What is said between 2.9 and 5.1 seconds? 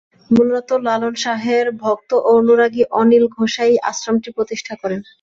অনিল ঘোষাই আশ্রমটি প্রতিষ্ঠা করেন।